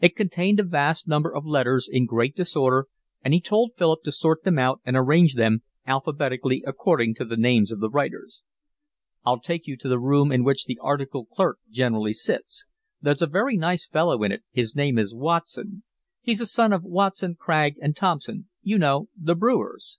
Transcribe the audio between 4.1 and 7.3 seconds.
sort them out and arrange them alphabetically according to